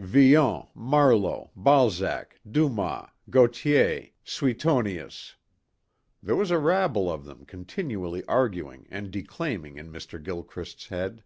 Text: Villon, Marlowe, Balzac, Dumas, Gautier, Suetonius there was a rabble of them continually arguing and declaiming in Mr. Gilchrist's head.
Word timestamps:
Villon, 0.00 0.68
Marlowe, 0.76 1.50
Balzac, 1.56 2.38
Dumas, 2.48 3.08
Gautier, 3.30 4.10
Suetonius 4.22 5.34
there 6.22 6.36
was 6.36 6.52
a 6.52 6.58
rabble 6.60 7.10
of 7.10 7.24
them 7.24 7.44
continually 7.44 8.24
arguing 8.26 8.86
and 8.92 9.10
declaiming 9.10 9.76
in 9.76 9.90
Mr. 9.90 10.22
Gilchrist's 10.22 10.86
head. 10.86 11.24